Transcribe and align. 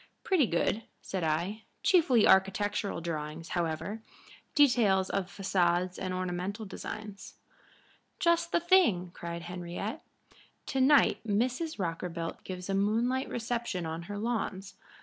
"Pretty 0.23 0.47
good," 0.47 0.81
said 1.03 1.23
I. 1.23 1.65
"Chiefly 1.83 2.25
architectural 2.27 3.01
drawings, 3.01 3.49
however 3.49 4.01
details 4.55 5.11
of 5.11 5.27
façades 5.27 5.99
and 5.99 6.11
ornamental 6.11 6.65
designs." 6.65 7.35
"Just 8.17 8.51
the 8.51 8.59
thing!" 8.59 9.11
cried 9.13 9.43
Henriette. 9.43 10.01
"To 10.65 10.81
night 10.81 11.19
Mrs. 11.23 11.77
Rockerbilt 11.77 12.43
gives 12.43 12.67
a 12.67 12.73
moonlight 12.73 13.29
reception 13.29 13.85
on 13.85 14.01
her 14.09 14.17
lawns. 14.17 14.73